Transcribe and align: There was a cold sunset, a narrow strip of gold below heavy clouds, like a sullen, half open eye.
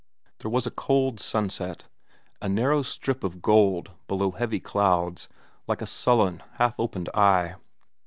There 0.39 0.49
was 0.49 0.65
a 0.65 0.71
cold 0.71 1.19
sunset, 1.19 1.83
a 2.41 2.49
narrow 2.49 2.81
strip 2.81 3.23
of 3.23 3.39
gold 3.39 3.91
below 4.07 4.31
heavy 4.31 4.59
clouds, 4.59 5.29
like 5.67 5.83
a 5.83 5.85
sullen, 5.85 6.41
half 6.55 6.79
open 6.79 7.05
eye. 7.13 7.53